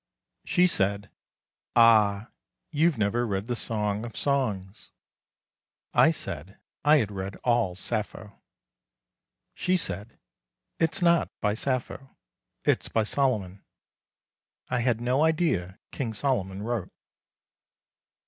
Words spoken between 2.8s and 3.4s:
never